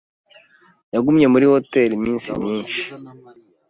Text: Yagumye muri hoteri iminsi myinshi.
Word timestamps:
Yagumye 0.93 1.25
muri 1.33 1.45
hoteri 1.53 1.91
iminsi 1.95 2.27
myinshi. 2.39 2.81